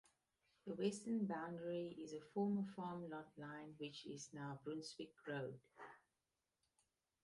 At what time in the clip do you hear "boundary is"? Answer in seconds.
1.27-2.11